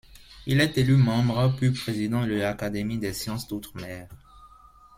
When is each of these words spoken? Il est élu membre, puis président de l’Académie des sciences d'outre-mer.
Il 0.47 0.59
est 0.61 0.79
élu 0.79 0.95
membre, 0.97 1.53
puis 1.55 1.69
président 1.69 2.25
de 2.25 2.33
l’Académie 2.33 2.97
des 2.97 3.13
sciences 3.13 3.47
d'outre-mer. 3.47 4.07